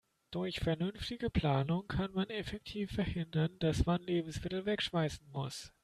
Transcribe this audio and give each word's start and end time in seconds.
Durch 0.31 0.57
vernünftige 0.61 1.29
Planung 1.29 1.87
kann 1.87 2.11
man 2.13 2.27
effektiv 2.31 2.91
verhindern, 2.91 3.55
dass 3.59 3.85
man 3.85 4.01
Lebensmittel 4.01 4.65
wegschmeißen 4.65 5.29
muss. 5.29 5.71